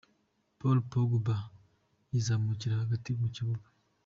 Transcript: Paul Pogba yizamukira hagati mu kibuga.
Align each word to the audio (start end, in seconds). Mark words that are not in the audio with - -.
Paul 0.59 0.77
Pogba 0.91 1.37
yizamukira 2.11 2.81
hagati 2.81 3.09
mu 3.21 3.27
kibuga. 3.35 3.67